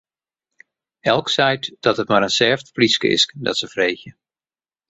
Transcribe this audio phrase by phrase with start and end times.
[1.13, 4.11] Elk seit dat it mar in sêft pryske is, dat se freegje.